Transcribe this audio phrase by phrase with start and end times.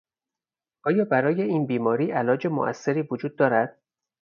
[0.83, 3.79] آیا برای این بیماری علاج موثری وجود دارد؟